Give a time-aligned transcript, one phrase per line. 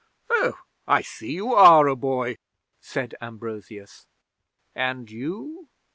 [0.31, 0.53] '"Oh,
[0.87, 2.37] I see you are a boy,"
[2.79, 4.07] said Ambrosius.
[4.73, 5.67] "And you?"